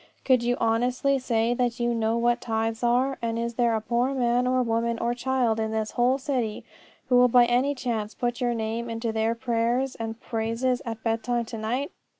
Could 0.25 0.41
you 0.41 0.57
honestly 0.59 1.19
say 1.19 1.53
that 1.53 1.79
you 1.79 1.93
know 1.93 2.17
what 2.17 2.41
tithes 2.41 2.81
are? 2.81 3.19
And 3.21 3.37
is 3.37 3.53
there 3.53 3.75
a 3.75 3.81
poor 3.81 4.15
man 4.15 4.47
or 4.47 4.63
woman 4.63 4.97
or 4.97 5.13
child 5.13 5.59
in 5.59 5.69
this 5.69 5.91
whole 5.91 6.17
city 6.17 6.65
who 7.07 7.17
will 7.17 7.27
by 7.27 7.45
any 7.45 7.75
chance 7.75 8.15
put 8.15 8.41
your 8.41 8.55
name 8.55 8.89
into 8.89 9.11
their 9.11 9.35
prayers 9.35 9.93
and 9.93 10.19
praises 10.19 10.81
at 10.87 11.03
bedtime 11.03 11.45
to 11.45 11.57
night? 11.59 11.91